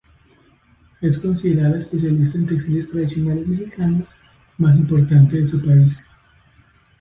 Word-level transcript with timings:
Es 0.99 1.19
considerada 1.19 1.69
la 1.73 1.77
especialista 1.77 2.35
en 2.39 2.47
textiles 2.47 2.89
tradicionales 2.89 3.45
mexicanos 3.45 4.09
más 4.57 4.79
importante 4.79 5.37
de 5.37 5.45
su 5.45 5.61
país. 5.63 6.03